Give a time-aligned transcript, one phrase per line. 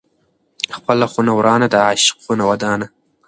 [0.39, 2.87] ـ خپله خونه ورانه، د عاشق خونه ودانه.